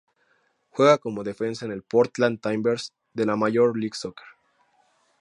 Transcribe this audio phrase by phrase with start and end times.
[0.71, 4.25] Juega como defensa en el Portland Timbers de la Major League Soccer.